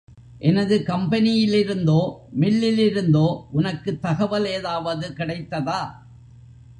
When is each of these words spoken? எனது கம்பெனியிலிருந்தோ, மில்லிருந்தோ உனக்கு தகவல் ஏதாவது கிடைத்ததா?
எனது 0.41 0.75
கம்பெனியிலிருந்தோ, 0.87 1.97
மில்லிருந்தோ 2.33 3.27
உனக்கு 3.51 3.99
தகவல் 3.99 4.45
ஏதாவது 4.45 5.07
கிடைத்ததா? 5.13 5.81